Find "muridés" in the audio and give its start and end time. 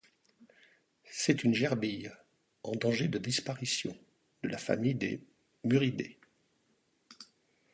5.63-6.17